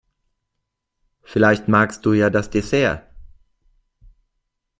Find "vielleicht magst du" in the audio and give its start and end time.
1.21-2.13